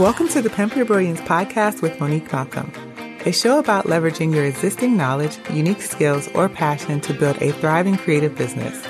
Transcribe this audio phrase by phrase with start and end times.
[0.00, 2.72] Welcome to the Pimp Your Brilliance podcast with Monique Malcolm,
[3.26, 7.98] a show about leveraging your existing knowledge, unique skills, or passion to build a thriving
[7.98, 8.82] creative business.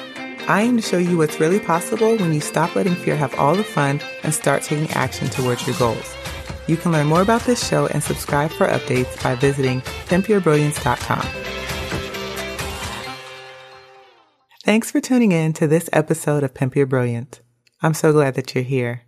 [0.46, 3.57] I aim to show you what's really possible when you stop letting fear have all
[3.57, 6.14] the fun and start taking action towards your goals.
[6.68, 11.27] You can learn more about this show and subscribe for updates by visiting pimpyourbrilliance.com.
[14.62, 17.40] Thanks for tuning in to this episode of Pimp Your Brilliance.
[17.82, 19.03] I'm so glad that you're here.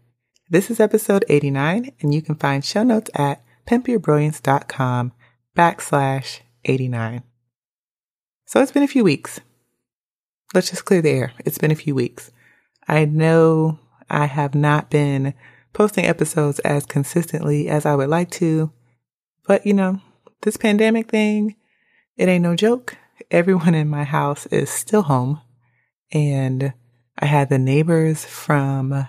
[0.52, 5.12] This is episode 89, and you can find show notes at pimpyourbrilliance.com
[5.56, 7.22] backslash 89.
[8.44, 9.40] So it's been a few weeks.
[10.52, 11.32] Let's just clear the air.
[11.46, 12.30] It's been a few weeks.
[12.86, 13.78] I know
[14.10, 15.32] I have not been
[15.72, 18.70] posting episodes as consistently as I would like to,
[19.46, 20.02] but you know,
[20.42, 21.56] this pandemic thing,
[22.18, 22.98] it ain't no joke.
[23.30, 25.40] Everyone in my house is still home,
[26.12, 26.74] and
[27.18, 29.08] I had the neighbors from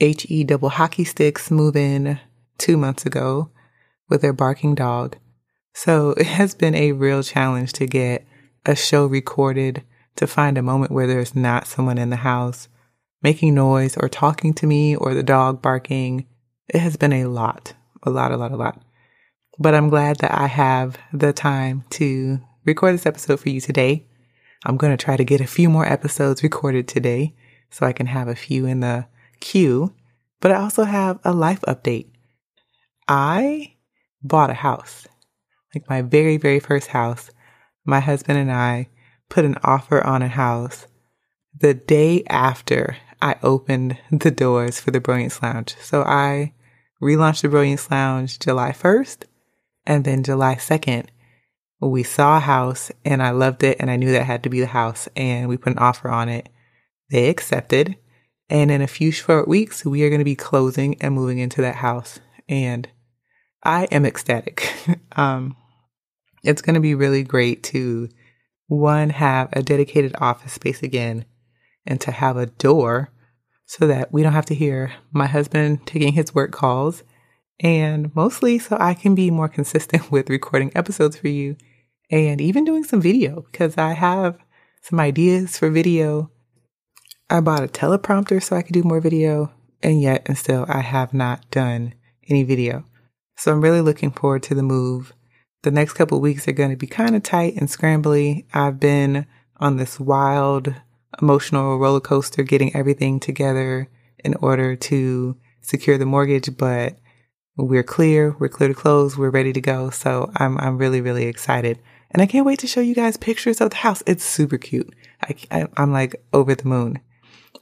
[0.00, 2.20] HE double hockey sticks move in
[2.56, 3.50] two months ago
[4.08, 5.16] with their barking dog.
[5.74, 8.26] So it has been a real challenge to get
[8.64, 9.84] a show recorded,
[10.16, 12.68] to find a moment where there's not someone in the house
[13.22, 16.26] making noise or talking to me or the dog barking.
[16.68, 18.82] It has been a lot, a lot, a lot, a lot.
[19.58, 24.06] But I'm glad that I have the time to record this episode for you today.
[24.64, 27.34] I'm going to try to get a few more episodes recorded today
[27.70, 29.06] so I can have a few in the
[29.40, 29.94] queue.
[30.40, 32.10] But I also have a life update.
[33.08, 33.74] I
[34.22, 35.08] bought a house,
[35.74, 37.30] like my very, very first house.
[37.84, 38.88] My husband and I
[39.28, 40.86] put an offer on a house
[41.58, 45.76] the day after I opened the doors for the Brilliance Lounge.
[45.80, 46.52] So I
[47.02, 49.24] relaunched the Brilliance Lounge July 1st
[49.86, 51.06] and then July 2nd.
[51.80, 54.60] We saw a house and I loved it and I knew that had to be
[54.60, 56.48] the house and we put an offer on it.
[57.10, 57.96] They accepted.
[58.50, 61.60] And in a few short weeks, we are going to be closing and moving into
[61.62, 62.18] that house.
[62.48, 62.88] And
[63.62, 64.72] I am ecstatic.
[65.16, 65.56] um,
[66.42, 68.08] it's going to be really great to
[68.68, 71.24] one, have a dedicated office space again
[71.86, 73.10] and to have a door
[73.66, 77.02] so that we don't have to hear my husband taking his work calls
[77.60, 81.56] and mostly so I can be more consistent with recording episodes for you
[82.10, 84.38] and even doing some video because I have
[84.82, 86.30] some ideas for video.
[87.30, 89.52] I bought a teleprompter so I could do more video
[89.82, 91.94] and yet and still I have not done
[92.28, 92.84] any video.
[93.36, 95.12] So I'm really looking forward to the move.
[95.62, 98.46] The next couple weeks are going to be kind of tight and scrambly.
[98.54, 99.26] I've been
[99.58, 100.74] on this wild
[101.20, 103.88] emotional roller coaster getting everything together
[104.24, 106.98] in order to secure the mortgage, but
[107.56, 109.90] we're clear, we're clear to close, we're ready to go.
[109.90, 111.78] So I'm I'm really really excited,
[112.10, 114.02] and I can't wait to show you guys pictures of the house.
[114.06, 114.94] It's super cute.
[115.22, 117.00] I, I I'm like over the moon.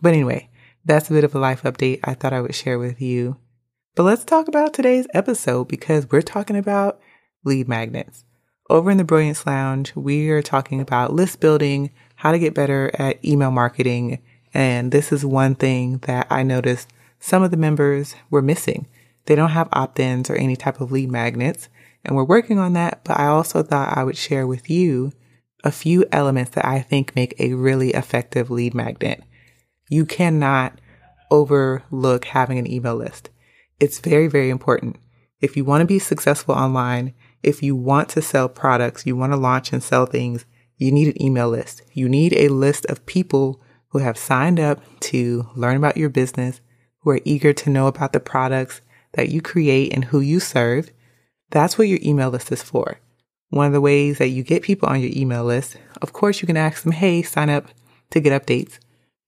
[0.01, 0.49] But anyway,
[0.85, 3.37] that's a bit of a life update I thought I would share with you.
[3.95, 7.01] But let's talk about today's episode because we're talking about
[7.45, 8.25] lead magnets.
[8.69, 12.91] Over in the Brilliance Lounge, we are talking about list building, how to get better
[12.99, 14.23] at email marketing.
[14.53, 16.89] And this is one thing that I noticed
[17.21, 18.87] some of the members were missing.
[19.27, 21.69] They don't have opt ins or any type of lead magnets.
[22.05, 23.03] And we're working on that.
[23.05, 25.13] But I also thought I would share with you
[25.65, 29.23] a few elements that I think make a really effective lead magnet.
[29.89, 30.81] You cannot
[31.31, 33.31] overlook having an email list.
[33.81, 34.97] It's very, very important.
[35.41, 39.33] If you want to be successful online, if you want to sell products, you want
[39.33, 41.83] to launch and sell things, you need an email list.
[41.93, 46.61] You need a list of people who have signed up to learn about your business,
[47.01, 48.81] who are eager to know about the products
[49.13, 50.91] that you create and who you serve.
[51.51, 52.99] That's what your email list is for.
[53.51, 56.47] One of the ways that you get people on your email list, of course, you
[56.47, 57.67] can ask them, hey, sign up
[58.11, 58.79] to get updates,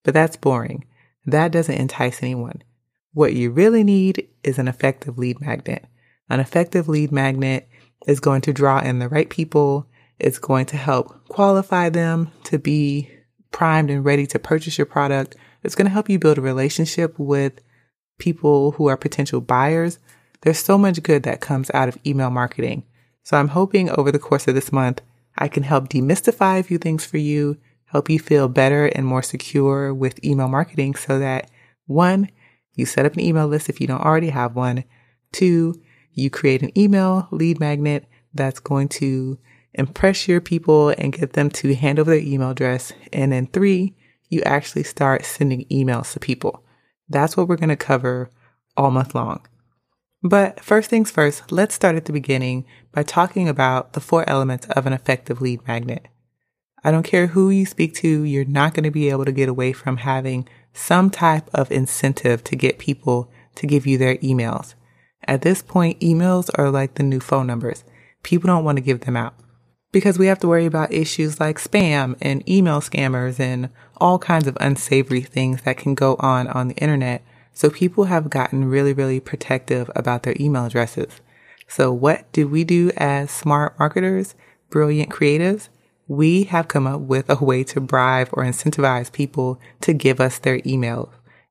[0.05, 0.85] but that's boring.
[1.27, 2.63] That doesn't entice anyone.
[3.13, 5.85] What you really need is an effective lead magnet.
[6.31, 7.69] An effective lead magnet
[8.07, 9.89] is going to draw in the right people
[10.19, 13.11] it's going to help qualify them to be
[13.51, 15.37] primed and ready to purchase your product.
[15.63, 17.61] It's going to help you build a relationship with
[18.19, 19.99] people who are potential buyers.
[20.41, 22.85] There's so much good that comes out of email marketing.
[23.23, 25.03] So I'm hoping over the course of this month,
[25.37, 27.59] I can help demystify a few things for you,
[27.91, 31.51] help you feel better and more secure with email marketing so that
[31.87, 32.31] one,
[32.75, 34.85] you set up an email list if you don't already have one.
[35.33, 35.75] Two,
[36.13, 39.39] you create an email lead magnet that's going to
[39.75, 42.93] impress your people and get them to hand over their email address.
[43.13, 43.95] And then three,
[44.29, 46.65] you actually start sending emails to people.
[47.09, 48.31] That's what we're going to cover
[48.77, 49.47] all month long.
[50.23, 54.67] But first things first, let's start at the beginning by talking about the four elements
[54.71, 56.09] of an effective lead magnet.
[56.85, 59.49] I don't care who you speak to, you're not going to be able to get
[59.49, 64.75] away from having some type of incentive to get people to give you their emails.
[65.25, 67.85] At this point, emails are like the new phone numbers.
[68.23, 69.35] People don't want to give them out
[69.93, 74.47] because we have to worry about issues like spam and email scammers and all kinds
[74.47, 77.25] of unsavory things that can go on on the internet.
[77.53, 81.21] So people have gotten really, really protective about their email addresses.
[81.67, 84.35] So what do we do as smart marketers,
[84.71, 85.69] brilliant creatives?
[86.09, 90.39] We have come up with a way to bribe or incentivize people to give us
[90.39, 91.11] their emails.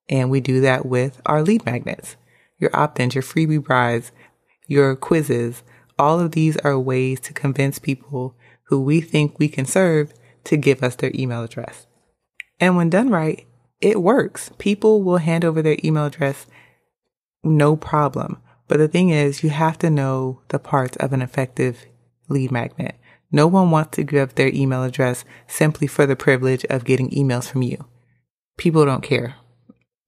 [0.09, 2.15] And we do that with our lead magnets,
[2.57, 4.11] your opt-ins, your freebie bribes,
[4.67, 5.63] your quizzes,
[5.99, 10.13] all of these are ways to convince people who we think we can serve
[10.43, 11.87] to give us their email address.
[12.59, 13.45] And when done right,
[13.79, 14.51] it works.
[14.57, 16.47] People will hand over their email address
[17.43, 18.41] no problem.
[18.67, 21.85] But the thing is, you have to know the parts of an effective
[22.27, 22.95] lead magnet.
[23.31, 27.49] No one wants to give their email address simply for the privilege of getting emails
[27.49, 27.85] from you.
[28.57, 29.35] People don't care.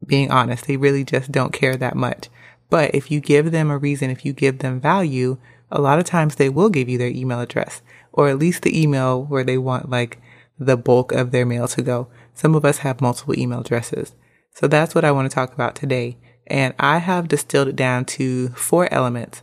[0.05, 2.29] Being honest, they really just don't care that much.
[2.69, 5.37] But if you give them a reason, if you give them value,
[5.71, 7.81] a lot of times they will give you their email address
[8.11, 10.19] or at least the email where they want like
[10.57, 12.07] the bulk of their mail to go.
[12.33, 14.13] Some of us have multiple email addresses.
[14.53, 16.17] So that's what I want to talk about today.
[16.47, 19.41] And I have distilled it down to four elements,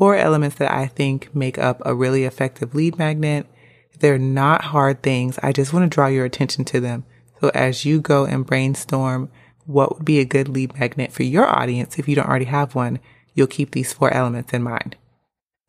[0.00, 3.46] four elements that I think make up a really effective lead magnet.
[3.98, 5.38] They're not hard things.
[5.42, 7.04] I just want to draw your attention to them.
[7.38, 9.30] So as you go and brainstorm
[9.66, 12.74] what would be a good lead magnet for your audience, if you don't already have
[12.74, 12.98] one,
[13.34, 14.96] you'll keep these four elements in mind.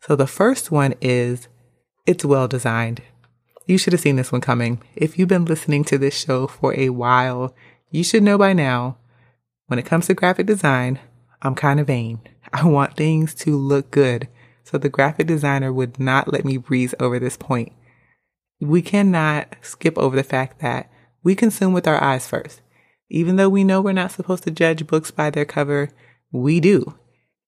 [0.00, 1.48] So the first one is
[2.06, 3.02] it's well designed.
[3.66, 4.80] You should have seen this one coming.
[4.96, 7.54] If you've been listening to this show for a while,
[7.90, 8.96] you should know by now
[9.66, 11.00] when it comes to graphic design,
[11.42, 12.20] I'm kind of vain.
[12.52, 14.28] I want things to look good.
[14.64, 17.72] So the graphic designer would not let me breeze over this point.
[18.60, 20.90] We cannot skip over the fact that
[21.22, 22.60] we consume with our eyes first.
[23.10, 25.90] Even though we know we're not supposed to judge books by their cover,
[26.30, 26.94] we do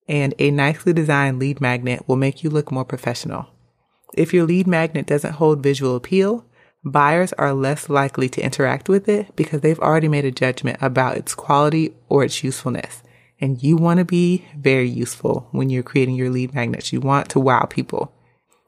[0.09, 3.47] and a nicely designed lead magnet will make you look more professional.
[4.15, 6.45] If your lead magnet doesn't hold visual appeal,
[6.85, 11.17] buyers are less likely to interact with it because they've already made a judgment about
[11.17, 13.03] its quality or its usefulness.
[13.45, 16.95] And you want to be very useful when you're creating your lead magnets.
[16.95, 18.11] You want to wow people.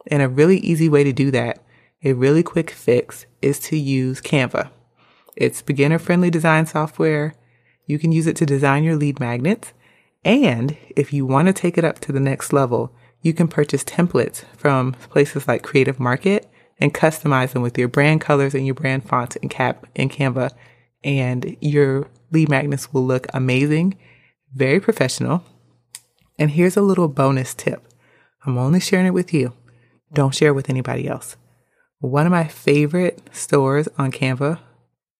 [0.08, 1.64] And a really easy way to do that,
[2.04, 4.68] a really quick fix, is to use Canva.
[5.34, 7.34] It's beginner friendly design software.
[7.86, 9.72] You can use it to design your lead magnets.
[10.26, 13.82] And if you want to take it up to the next level, you can purchase
[13.82, 18.74] templates from places like Creative Market and customize them with your brand colors and your
[18.74, 20.50] brand fonts in Cap in Canva.
[21.02, 23.96] And your lead magnets will look amazing,
[24.56, 25.44] very professional.
[26.38, 27.86] And here's a little bonus tip.
[28.44, 29.52] I'm only sharing it with you.
[30.12, 31.36] Don't share it with anybody else.
[31.98, 34.58] One of my favorite stores on Canva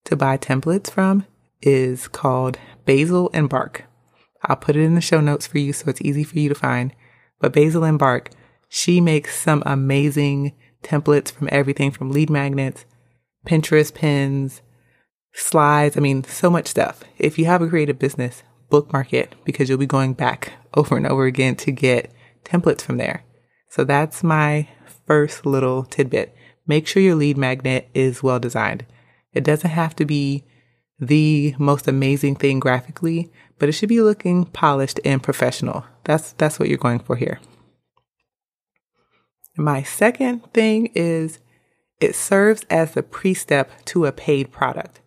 [0.05, 1.27] to buy templates from
[1.61, 3.85] is called Basil and Bark.
[4.43, 6.55] I'll put it in the show notes for you so it's easy for you to
[6.55, 6.95] find.
[7.41, 8.31] But Basil and Bark,
[8.69, 12.85] she makes some amazing templates from everything from lead magnets,
[13.47, 14.63] Pinterest pins,
[15.35, 15.97] slides.
[15.97, 17.03] I mean, so much stuff.
[17.19, 21.07] If you have a creative business, bookmark it because you'll be going back over and
[21.07, 22.13] over again to get
[22.45, 23.25] templates from there.
[23.69, 24.69] So that's my
[25.07, 26.35] first little tidbit.
[26.67, 28.87] Make sure your lead magnet is well designed.
[29.33, 30.45] It doesn't have to be
[30.99, 35.85] the most amazing thing graphically, but it should be looking polished and professional.
[36.05, 37.41] That's that's what you're going for here.
[39.57, 41.39] My second thing is
[42.01, 45.01] it serves as the pre-step to a paid product.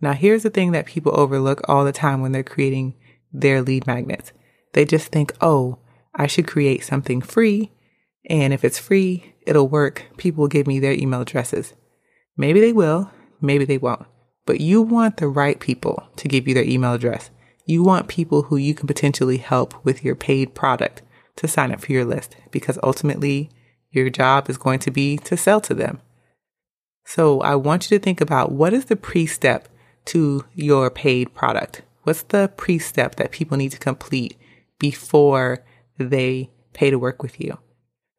[0.00, 2.94] Now here's the thing that people overlook all the time when they're creating
[3.32, 4.32] their lead magnets.
[4.72, 5.78] They just think, "Oh,
[6.14, 7.70] I should create something free,
[8.28, 10.06] and if it's free, it'll work.
[10.16, 11.74] People will give me their email addresses."
[12.36, 13.10] Maybe they will,
[13.40, 14.06] maybe they won't.
[14.46, 17.30] But you want the right people to give you their email address.
[17.66, 21.02] You want people who you can potentially help with your paid product
[21.36, 23.50] to sign up for your list because ultimately
[23.90, 26.00] your job is going to be to sell to them.
[27.04, 29.68] So I want you to think about what is the pre step
[30.06, 31.82] to your paid product?
[32.02, 34.36] What's the pre step that people need to complete
[34.78, 35.64] before
[35.98, 37.58] they pay to work with you?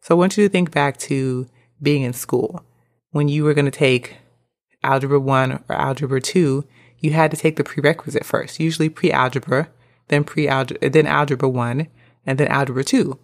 [0.02, 1.48] So I want you to think back to
[1.82, 2.64] being in school
[3.12, 4.18] when you were going to take
[4.84, 6.66] algebra 1 or algebra 2
[7.02, 9.70] you had to take the prerequisite first, usually pre-algebra,
[10.08, 11.88] then pre-algebra, then algebra 1,
[12.26, 13.18] and then algebra 2.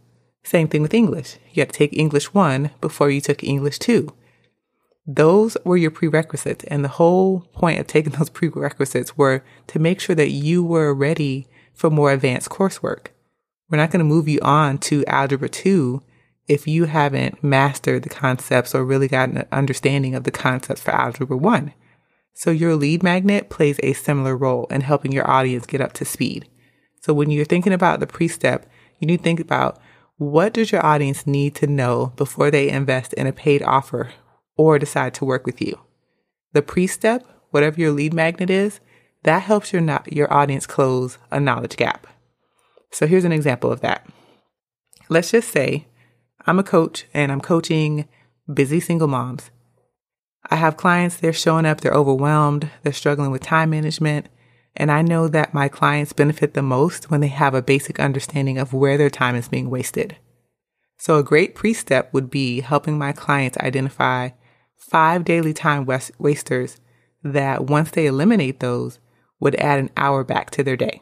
[0.43, 1.37] Same thing with English.
[1.53, 4.11] You had to take English 1 before you took English 2.
[5.09, 10.01] Those were your prerequisites, and the whole point of taking those prerequisites were to make
[10.01, 13.07] sure that you were ready for more advanced coursework.
[13.69, 16.03] We're not going to move you on to algebra 2
[16.47, 20.91] if you haven't mastered the concepts or really gotten an understanding of the concepts for
[20.91, 21.73] algebra 1.
[22.33, 26.05] So your lead magnet plays a similar role in helping your audience get up to
[26.05, 26.47] speed.
[27.01, 29.79] So when you're thinking about the pre-step, You need to think about
[30.17, 34.11] what does your audience need to know before they invest in a paid offer
[34.57, 35.79] or decide to work with you?
[36.53, 38.79] The pre-step, whatever your lead magnet is,
[39.23, 42.07] that helps your not, your audience close a knowledge gap.
[42.91, 44.07] So here's an example of that.
[45.09, 45.87] Let's just say
[46.45, 48.07] I'm a coach and I'm coaching
[48.51, 49.51] busy single moms.
[50.49, 54.29] I have clients, they're showing up, they're overwhelmed, they're struggling with time management,
[54.75, 58.57] and I know that my clients benefit the most when they have a basic understanding
[58.57, 60.15] of where their time is being wasted.
[60.97, 64.29] So a great pre-step would be helping my clients identify
[64.77, 66.77] five daily time wasters
[67.23, 68.99] that once they eliminate those
[69.39, 71.01] would add an hour back to their day.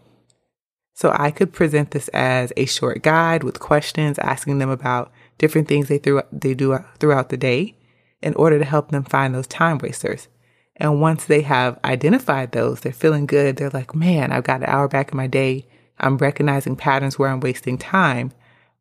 [0.93, 5.67] So I could present this as a short guide with questions asking them about different
[5.67, 7.75] things they, threw, they do uh, throughout the day
[8.21, 10.29] in order to help them find those time wasters.
[10.77, 13.57] And once they have identified those, they're feeling good.
[13.57, 15.67] They're like, man, I've got an hour back in my day.
[15.99, 18.31] I'm recognizing patterns where I'm wasting time.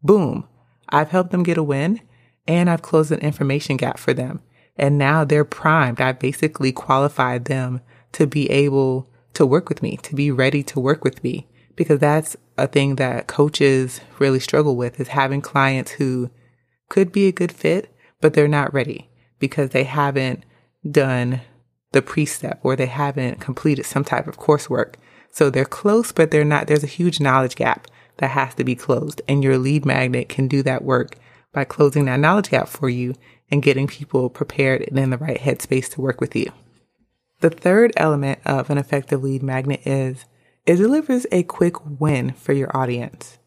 [0.03, 0.49] Boom.
[0.89, 2.01] I've helped them get a win
[2.47, 4.41] and I've closed an information gap for them.
[4.77, 6.01] And now they're primed.
[6.01, 7.81] I basically qualified them
[8.13, 11.99] to be able to work with me, to be ready to work with me, because
[11.99, 16.31] that's a thing that coaches really struggle with is having clients who
[16.89, 20.45] could be a good fit, but they're not ready because they haven't
[20.89, 21.41] done
[21.93, 24.95] the pre-step or they haven't completed some type of coursework.
[25.31, 27.89] So they're close, but they're not, there's a huge knowledge gap
[28.19, 29.21] that has to be closed.
[29.29, 31.17] And your lead magnet can do that work
[31.53, 33.15] by closing that knowledge gap for you
[33.55, 36.51] and getting people prepared and in the right headspace to work with you.
[37.41, 40.25] The third element of an effective lead magnet is
[40.67, 43.39] it delivers a quick win for your audience.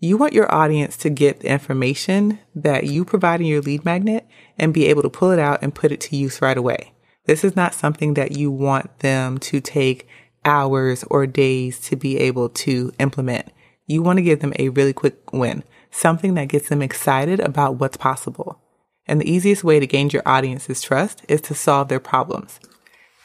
[0.00, 4.26] You want your audience to get the information that you provide in your lead magnet
[4.56, 6.94] and be able to pull it out and put it to use right away.
[7.26, 10.08] This is not something that you want them to take
[10.46, 13.52] hours or days to be able to implement.
[13.86, 17.74] You want to give them a really quick win, something that gets them excited about
[17.74, 18.62] what's possible.
[19.08, 22.60] And the easiest way to gain your audience's trust is to solve their problems.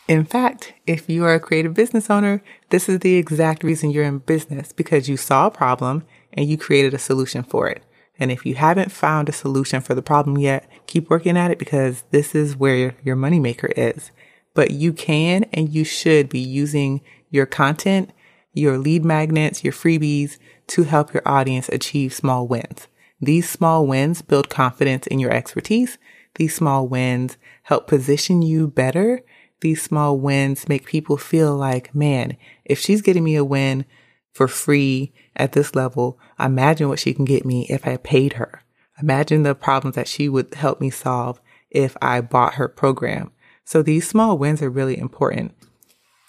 [0.08, 4.04] In fact, if you are a creative business owner, this is the exact reason you're
[4.04, 7.84] in business because you saw a problem and you created a solution for it.
[8.20, 11.60] And if you haven't found a solution for the problem yet, keep working at it
[11.60, 14.12] because this is where your moneymaker is.
[14.54, 18.12] But you can and you should be using your content,
[18.54, 20.38] your lead magnets, your freebies
[20.68, 22.88] to help your audience achieve small wins.
[23.24, 25.98] These small wins build confidence in your expertise.
[26.36, 29.22] These small wins help position you better.
[29.62, 33.86] These small wins make people feel like, man, if she's getting me a win
[34.34, 38.64] for free at this level, imagine what she can get me if I paid her.
[39.02, 41.40] Imagine the problems that she would help me solve
[41.70, 43.32] if I bought her program.
[43.64, 45.54] So these small wins are really important.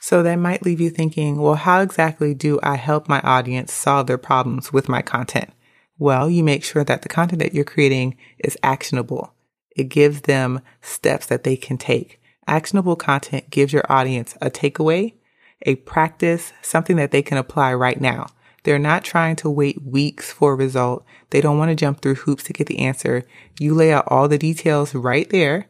[0.01, 4.07] So that might leave you thinking, well, how exactly do I help my audience solve
[4.07, 5.54] their problems with my content?
[5.99, 9.33] Well, you make sure that the content that you're creating is actionable.
[9.77, 12.21] It gives them steps that they can take.
[12.47, 15.15] Actionable content gives your audience a takeaway,
[15.63, 18.27] a practice, something that they can apply right now.
[18.65, 21.05] They're not trying to wait weeks for a result.
[21.31, 23.25] They don't want to jump through hoops to get the answer.
[23.61, 25.69] You lay out all the details right there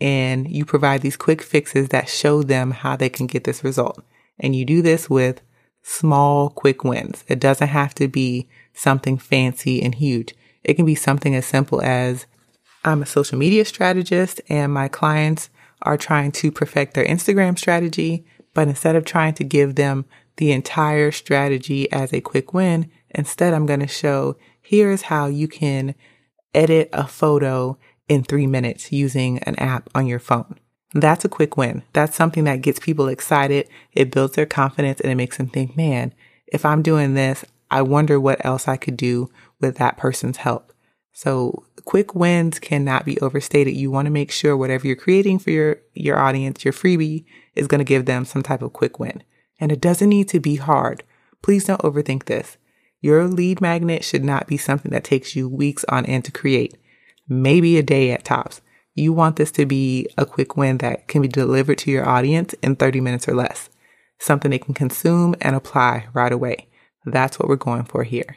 [0.00, 4.02] and you provide these quick fixes that show them how they can get this result.
[4.38, 5.40] And you do this with
[5.84, 7.22] small, quick wins.
[7.28, 10.34] It doesn't have to be something fancy and huge.
[10.64, 12.26] It can be something as simple as
[12.84, 15.50] I'm a social media strategist and my clients
[15.82, 18.24] are trying to perfect their Instagram strategy.
[18.54, 23.52] But instead of trying to give them the entire strategy as a quick win, instead
[23.52, 25.94] I'm going to show here's how you can
[26.54, 30.58] edit a photo in three minutes using an app on your phone.
[30.94, 31.82] That's a quick win.
[31.92, 33.68] That's something that gets people excited.
[33.92, 36.14] It builds their confidence and it makes them think, man,
[36.46, 39.28] if I'm doing this, I wonder what else I could do
[39.60, 40.72] with that person's help.
[41.12, 43.74] So quick wins cannot be overstated.
[43.74, 47.24] You want to make sure whatever you're creating for your, your audience, your freebie
[47.56, 49.22] is going to give them some type of quick win.
[49.60, 51.02] And it doesn't need to be hard.
[51.42, 52.56] Please don't overthink this.
[53.00, 56.76] Your lead magnet should not be something that takes you weeks on end to create
[57.28, 58.60] maybe a day at tops.
[58.94, 62.54] You want this to be a quick win that can be delivered to your audience
[62.62, 63.68] in 30 minutes or less,
[64.18, 66.68] something they can consume and apply right away.
[67.04, 68.36] That's what we're going for here.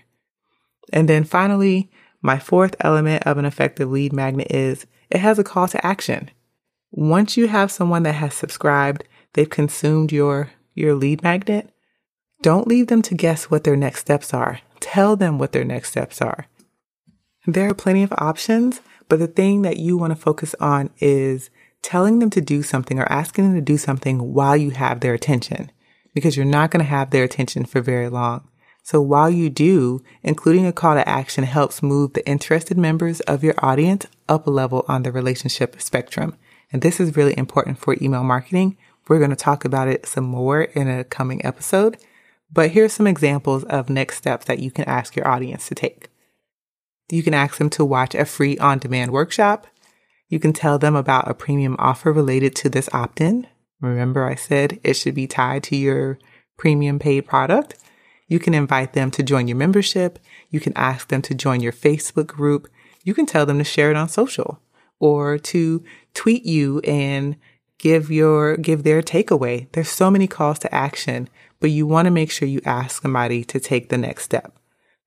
[0.91, 5.43] And then finally, my fourth element of an effective lead magnet is it has a
[5.43, 6.31] call to action.
[6.91, 11.69] Once you have someone that has subscribed, they've consumed your, your lead magnet,
[12.41, 14.59] don't leave them to guess what their next steps are.
[14.79, 16.47] Tell them what their next steps are.
[17.45, 21.49] There are plenty of options, but the thing that you want to focus on is
[21.81, 25.13] telling them to do something or asking them to do something while you have their
[25.13, 25.71] attention
[26.13, 28.47] because you're not going to have their attention for very long.
[28.83, 33.43] So while you do, including a call to action helps move the interested members of
[33.43, 36.35] your audience up a level on the relationship spectrum.
[36.71, 38.77] And this is really important for email marketing.
[39.07, 41.97] We're going to talk about it some more in a coming episode.
[42.51, 46.07] But here's some examples of next steps that you can ask your audience to take.
[47.09, 49.67] You can ask them to watch a free on demand workshop.
[50.29, 53.47] You can tell them about a premium offer related to this opt in.
[53.79, 56.19] Remember, I said it should be tied to your
[56.57, 57.75] premium paid product.
[58.27, 60.19] You can invite them to join your membership.
[60.49, 62.67] You can ask them to join your Facebook group.
[63.03, 64.59] You can tell them to share it on social
[64.99, 65.83] or to
[66.13, 67.37] tweet you and
[67.77, 69.71] give your, give their takeaway.
[69.71, 71.29] There's so many calls to action,
[71.61, 74.57] but you want to make sure you ask somebody to take the next step.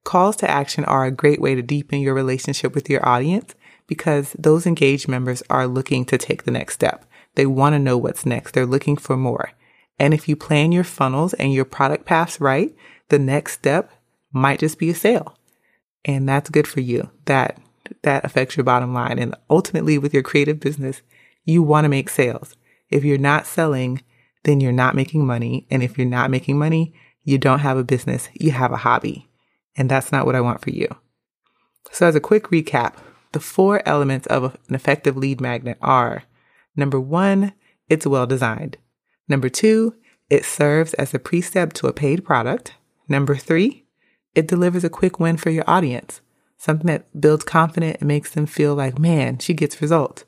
[0.05, 3.55] Calls to action are a great way to deepen your relationship with your audience
[3.87, 7.05] because those engaged members are looking to take the next step.
[7.35, 8.53] They want to know what's next.
[8.53, 9.51] They're looking for more.
[9.99, 12.75] And if you plan your funnels and your product paths right,
[13.09, 13.93] the next step
[14.33, 15.37] might just be a sale.
[16.05, 17.11] And that's good for you.
[17.27, 17.59] That
[18.03, 19.19] that affects your bottom line.
[19.19, 21.03] And ultimately with your creative business,
[21.45, 22.57] you want to make sales.
[22.89, 24.03] If you're not selling,
[24.45, 25.67] then you're not making money.
[25.71, 29.29] And if you're not making money, you don't have a business, you have a hobby.
[29.77, 30.89] And that's not what I want for you.
[31.93, 32.95] So as a quick recap,
[33.33, 36.25] the four elements of an effective lead magnet are
[36.77, 37.53] number one,
[37.89, 38.77] it's well designed.
[39.29, 39.95] Number two,
[40.29, 42.75] it serves as a pre-step to a paid product.
[43.09, 43.85] Number three,
[44.35, 46.21] it delivers a quick win for your audience,
[46.57, 50.25] something that builds confidence and makes them feel like, man, she gets results.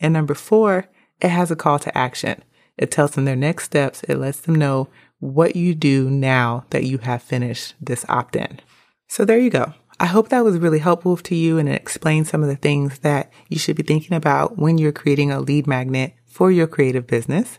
[0.00, 0.86] And number four,
[1.20, 2.42] it has a call to action.
[2.76, 4.02] It tells them their next steps.
[4.04, 4.88] It lets them know
[5.20, 8.60] what you do now that you have finished this opt in.
[9.08, 9.74] So there you go.
[10.00, 12.98] I hope that was really helpful to you and it explained some of the things
[13.00, 17.06] that you should be thinking about when you're creating a lead magnet for your creative
[17.06, 17.58] business.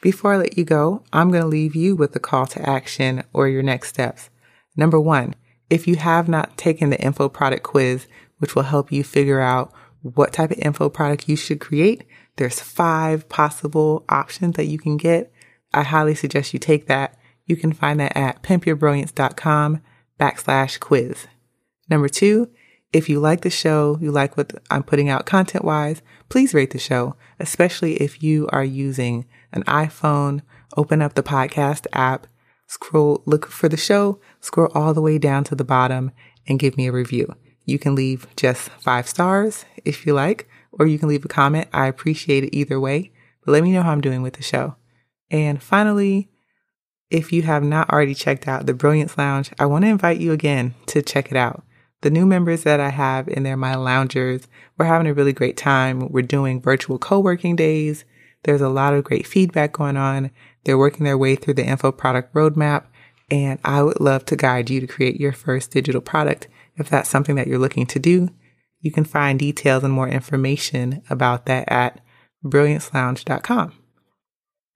[0.00, 3.22] Before I let you go, I'm going to leave you with a call to action
[3.32, 4.30] or your next steps.
[4.76, 5.36] Number one,
[5.70, 8.08] if you have not taken the info product quiz,
[8.38, 12.04] which will help you figure out what type of info product you should create,
[12.36, 15.32] there's five possible options that you can get.
[15.72, 17.16] I highly suggest you take that.
[17.46, 19.80] You can find that at pimpyourbrilliance.com
[20.22, 21.26] backslash quiz.
[21.90, 22.48] Number two,
[22.92, 26.70] if you like the show, you like what I'm putting out content wise, please rate
[26.70, 30.42] the show, especially if you are using an iPhone.
[30.76, 32.28] Open up the podcast app,
[32.68, 36.12] scroll, look for the show, scroll all the way down to the bottom
[36.46, 37.34] and give me a review.
[37.64, 41.68] You can leave just five stars if you like, or you can leave a comment.
[41.72, 43.10] I appreciate it either way,
[43.44, 44.76] but let me know how I'm doing with the show.
[45.32, 46.30] And finally,
[47.12, 50.32] if you have not already checked out the Brilliance Lounge, I want to invite you
[50.32, 51.62] again to check it out.
[52.00, 54.48] The new members that I have in there, my loungers,
[54.78, 56.08] we're having a really great time.
[56.08, 58.06] We're doing virtual co-working days.
[58.44, 60.30] There's a lot of great feedback going on.
[60.64, 62.86] They're working their way through the info product roadmap.
[63.30, 66.48] And I would love to guide you to create your first digital product.
[66.76, 68.30] If that's something that you're looking to do,
[68.80, 72.00] you can find details and more information about that at
[72.42, 73.74] brilliancelounge.com.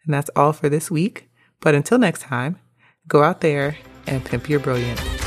[0.04, 1.30] And that's all for this week.
[1.60, 2.58] But until next time,
[3.08, 5.25] go out there and pimp your brilliance.